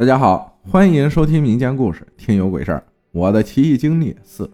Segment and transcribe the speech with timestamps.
[0.00, 2.78] 大家好，欢迎收听民间故事《听有鬼事儿》。
[3.12, 4.50] 我的奇异经历四。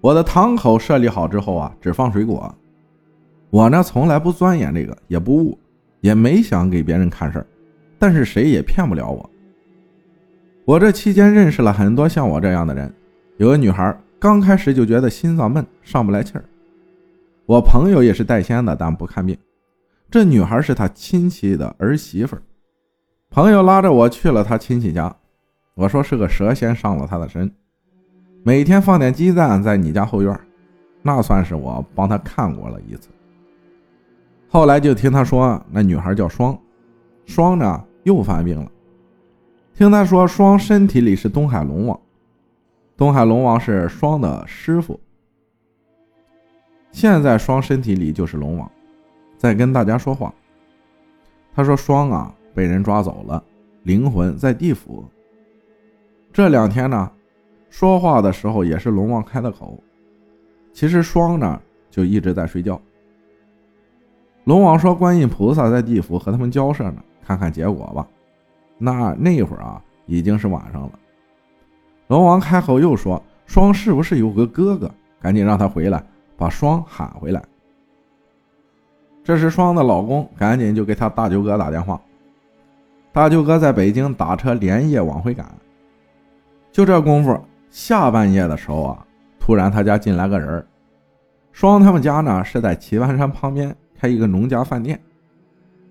[0.00, 2.52] 我的堂口设立好之后啊，只放水果。
[3.50, 5.56] 我呢，从来不钻研这个，也不悟，
[6.00, 7.46] 也没想给别人看事儿。
[7.96, 9.30] 但是谁也骗不了我。
[10.64, 12.92] 我这期间认识了很多像我这样的人。
[13.36, 16.44] 有个女孩刚开始就觉得心脏闷，上不来气儿。
[17.46, 19.38] 我朋友也是带仙的，但不看病。
[20.10, 22.42] 这女孩是他亲戚的儿媳妇儿。
[23.34, 25.12] 朋友拉着我去了他亲戚家，
[25.74, 27.52] 我说是个蛇仙上了他的身，
[28.44, 30.40] 每天放点鸡蛋在你家后院，
[31.02, 33.08] 那算是我帮他看过了一次。
[34.48, 36.56] 后来就听他说那女孩叫双，
[37.26, 38.70] 双呢又犯病了。
[39.74, 42.00] 听他说双身体里是东海龙王，
[42.96, 45.00] 东海龙王是双的师傅，
[46.92, 48.70] 现在双身体里就是龙王，
[49.36, 50.32] 在跟大家说话。
[51.52, 52.32] 他说双啊。
[52.54, 53.42] 被人抓走了，
[53.82, 55.04] 灵魂在地府。
[56.32, 57.10] 这两天呢，
[57.68, 59.78] 说话的时候也是龙王开的口。
[60.72, 62.80] 其实双呢就一直在睡觉。
[64.44, 68.06] 龙王说：“观音菩萨在地府和他们交涉呢，看看结果吧。”
[68.76, 70.90] 那那会儿啊，已经是晚上了。
[72.08, 74.90] 龙王开口又说：“双是不是有个哥哥？
[75.20, 76.04] 赶紧让他回来，
[76.36, 77.42] 把双喊回来。”
[79.24, 81.98] 这时，双的老公赶紧就给他大舅哥打电话。
[83.14, 85.46] 大舅哥在北京打车连夜往回赶，
[86.72, 87.40] 就这功夫，
[87.70, 89.06] 下半夜的时候啊，
[89.38, 90.66] 突然他家进来个人
[91.52, 95.00] 双他们家呢是在棋盘山旁边开一个农家饭店，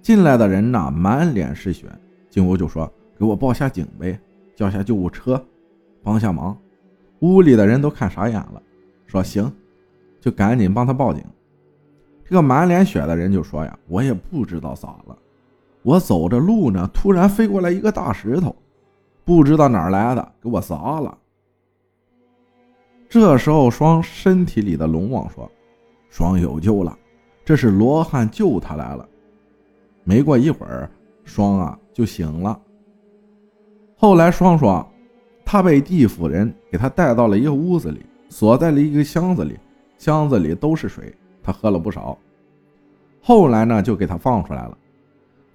[0.02, 1.86] 进来的人呢满脸是血，
[2.30, 4.20] 进屋就说：“给我报下警呗，
[4.54, 5.42] 叫下救护车，
[6.04, 6.58] 帮下忙。”
[7.24, 8.62] 屋里的人都看傻眼了，
[9.08, 9.50] 说：“行，
[10.20, 11.24] 就赶紧帮他报警。”
[12.28, 15.18] 这个满脸血的人就说：“呀，我也不知道咋了。”
[15.84, 18.56] 我走着路呢，突然飞过来一个大石头，
[19.24, 21.18] 不知道哪儿来的，给我砸了。
[23.10, 25.50] 这时候，双身体里的龙王说
[26.10, 26.98] ：“双有救了，
[27.46, 29.08] 这是罗汉救他来了。”
[30.04, 30.90] 没过一会儿，
[31.24, 32.60] 双啊就醒了。
[33.96, 34.86] 后来，双说
[35.46, 39.60] 他被地府人给他带到了一个屋子里，锁在了一个箱子里，
[39.98, 41.14] 箱子里都是水，
[41.44, 42.18] 他喝了不少。
[43.22, 44.78] 后来呢，就给他放出来了。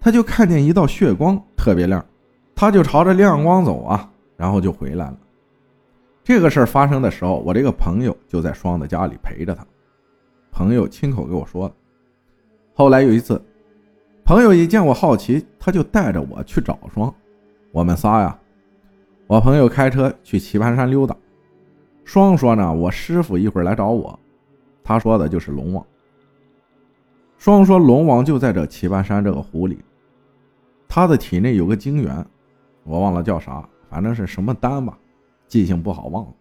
[0.01, 2.05] 他就看见一道血光特别亮，
[2.55, 5.19] 他就朝着亮光走啊，然后就回来了。
[6.23, 9.67] 这个事儿发生的时候，我这个朋友就在双的家里陪着他，
[10.53, 11.75] 朋友亲口给我说的。
[12.75, 13.43] 后来有一次，
[14.25, 17.13] 朋友一见我好奇，他就带着我去找双。
[17.73, 18.39] 我们仨呀，
[19.27, 21.17] 我朋友开车去棋盘山溜达，
[22.05, 24.19] 双说呢，我师傅一会儿来找我，
[24.85, 25.85] 他说的就是龙王。
[27.37, 29.79] 双说龙王就在这棋盘山这个湖里。
[30.89, 32.25] 他的体内有个精元，
[32.83, 34.99] 我忘了叫啥，反正是什么丹吧，
[35.47, 36.35] 记性不好忘了。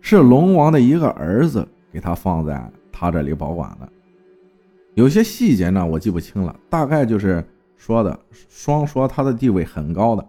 [0.00, 3.88] 是龙王的一个儿子给他放在他这里保管的，
[4.94, 7.44] 有些细节呢我记不清了，大概就是
[7.76, 10.26] 说的双说他的地位很高的。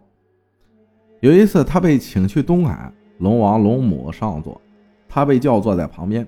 [1.22, 4.60] 有一次他被请去东海，龙王龙母上座，
[5.08, 6.28] 他被叫坐在旁边。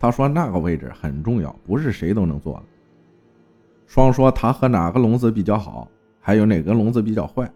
[0.00, 2.62] 他说那个位置很重要，不是谁都能坐的。
[3.86, 5.88] 双说他和哪个龙子比较好。
[6.28, 7.50] 还有哪个龙子比较坏？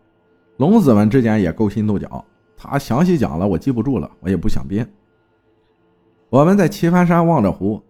[0.56, 2.25] 龙子们之间也勾心斗角。
[2.56, 4.91] 他详细讲了，我记不住了，我也不想编。
[6.31, 7.83] 我们在棋盘山望着湖，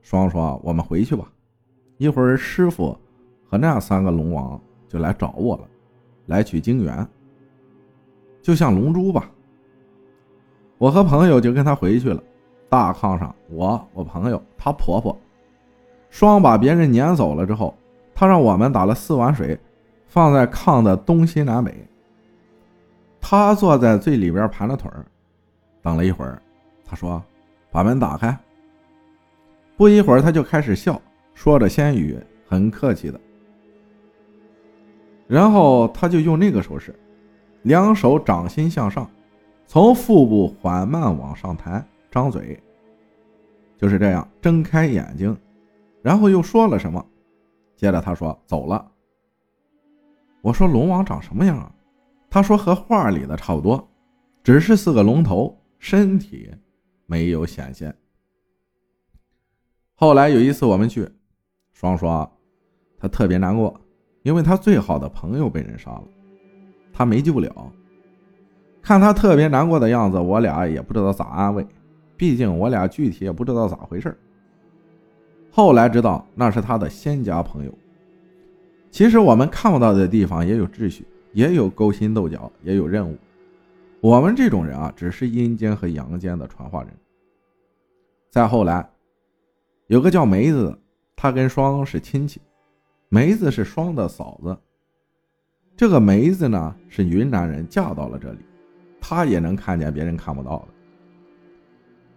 [0.00, 1.30] 双说：“我们回去吧，
[1.98, 2.98] 一会儿师傅
[3.46, 4.58] 和那三个龙王
[4.88, 5.68] 就来找我了，
[6.24, 7.06] 来取经元，
[8.40, 9.30] 就像龙珠吧。”
[10.80, 12.22] 我和朋友就跟他回去了。
[12.70, 15.14] 大炕上，我、我朋友、他婆婆，
[16.08, 17.76] 双把别人撵走了之后，
[18.14, 19.60] 他让我们打了四碗水。
[20.14, 21.74] 放在炕的东西南北，
[23.20, 25.04] 他坐在最里边盘着腿儿，
[25.82, 26.40] 等了一会儿，
[26.84, 27.20] 他说
[27.68, 28.38] ：“把门打开。”
[29.76, 31.02] 不一会儿，他就开始笑，
[31.34, 32.16] 说着仙语，
[32.46, 33.20] 很客气的。
[35.26, 36.94] 然后他就用那个手势，
[37.62, 39.10] 两手掌心向上，
[39.66, 42.56] 从腹部缓慢往上抬，张嘴，
[43.76, 45.36] 就是这样，睁开眼睛，
[46.02, 47.04] 然后又说了什么，
[47.74, 48.90] 接着他说：“走了。”
[50.44, 51.74] 我说龙王长什么样啊？
[52.28, 53.88] 他说和画里的差不多，
[54.42, 56.50] 只是四个龙头，身体
[57.06, 57.96] 没有显现。
[59.94, 61.08] 后来有一次我们去，
[61.72, 62.30] 双说
[62.98, 63.74] 他特别难过，
[64.22, 66.04] 因为他最好的朋友被人杀了，
[66.92, 67.72] 他没救了。
[68.82, 71.66] 看他特别难过的样子，我俩也不知道咋安慰，
[72.18, 74.14] 毕竟我俩具体也不知道咋回事。
[75.50, 77.72] 后来知道那是他的仙家朋友。
[78.94, 83.18] 其实我们看不到的地方也有秩序，也有勾心斗角，也有任务。
[84.00, 86.92] 我们这种人啊，只是阴间和阳间的传话人。
[88.30, 88.88] 再后来，
[89.88, 90.78] 有个叫梅子，
[91.16, 92.40] 她跟双是亲戚，
[93.08, 94.56] 梅子是双的嫂子。
[95.76, 98.38] 这个梅子呢是云南人，嫁到了这里，
[99.00, 100.68] 她也能看见别人看不到的。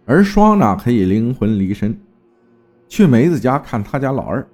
[0.06, 2.00] 而双呢可以灵魂离身，
[2.86, 4.48] 去梅子家看他家老二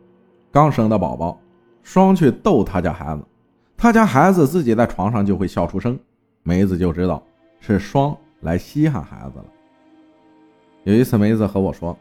[0.51, 1.39] 刚生的宝宝，
[1.85, 3.23] 双去逗他家孩子，
[3.77, 5.97] 他家孩子自己在床上就会笑出声，
[6.43, 7.23] 梅子就知道
[7.61, 9.45] 是双来稀罕孩子了。
[10.83, 11.97] 有一次梅子和我说，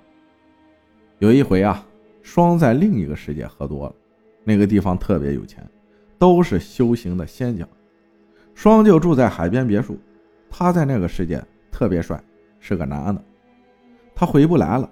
[1.20, 1.86] 有一回啊，
[2.24, 3.96] 双在另一个世界喝多了，
[4.44, 5.64] 那个地方特别有钱。
[6.20, 7.68] 都是修行的仙家，
[8.56, 10.00] 双就住在海边别墅。
[10.50, 12.18] 他在那个世界特别帅，
[12.62, 13.22] 是个男的。
[14.16, 14.90] 他回不来了，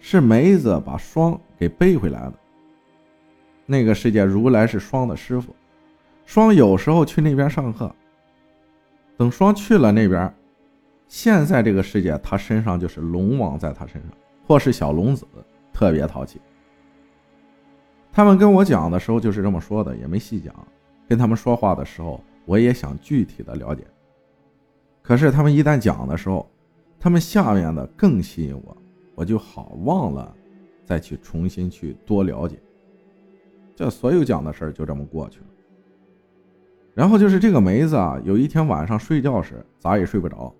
[0.00, 2.34] 是梅子把双给背回来了。
[3.70, 5.54] 那个世界如来是双的师傅，
[6.26, 7.94] 双有时候去那边上课。
[9.16, 10.34] 等双去了那边，
[11.06, 14.10] 现在这个世界他身上就是龙王在他身上，
[14.44, 15.24] 或是小龙子，
[15.72, 16.40] 特别淘气。
[18.10, 20.52] 他们跟我讲的时候就是这么说的，也没细讲。
[21.08, 23.84] 跟他们说话的时候，我也想具体的了解。
[25.00, 26.50] 可是他们一旦讲的时候，
[26.98, 28.76] 他们下面的更吸引我，
[29.14, 30.34] 我就好忘了
[30.84, 32.58] 再去重新去多了解。
[33.80, 35.46] 这所有讲的事儿就这么过去了。
[36.92, 40.54] 然后就是这个梅子啊，有一天晚上睡觉时咋也睡不着，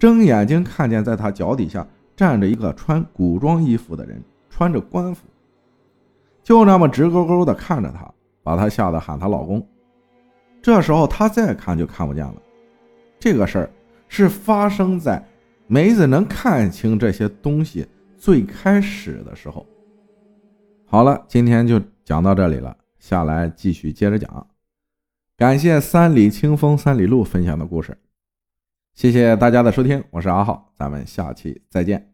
[0.00, 1.86] 睁眼睛看见在他脚底下
[2.16, 5.28] 站着一个穿古装衣服的人，穿着官服。
[6.42, 8.12] 就那么直勾勾的看着她，
[8.42, 9.64] 把她吓得喊她老公。
[10.60, 12.34] 这时候她再看就看不见了。
[13.20, 13.70] 这个事儿
[14.08, 15.24] 是发生在
[15.68, 17.86] 梅子能看清这些东西
[18.16, 19.64] 最开始的时候。
[20.86, 21.80] 好了，今天就
[22.10, 24.48] 讲到这里了，下来继续接着讲。
[25.36, 27.96] 感谢三里清风三里路分享的故事，
[28.94, 32.09] 谢谢大家的收听，我是阿浩，咱们下期再见。